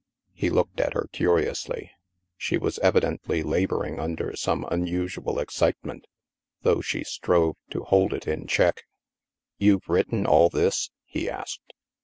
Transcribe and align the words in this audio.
He 0.33 0.49
looked 0.49 0.79
at 0.79 0.95
her 0.95 1.07
curiously. 1.11 1.91
She 2.35 2.57
was 2.57 2.79
evidently 2.79 3.43
laboring 3.43 3.99
under 3.99 4.35
some 4.35 4.67
unusual 4.71 5.37
excitement, 5.37 6.07
though 6.63 6.81
she 6.81 7.03
strove 7.03 7.55
to 7.69 7.83
hold 7.83 8.11
it 8.11 8.27
in 8.27 8.47
check." 8.47 8.85
You've 9.59 9.87
written 9.87 10.25
all 10.25 10.49
this?" 10.49 10.89
he 11.05 11.29
asked. 11.29 11.73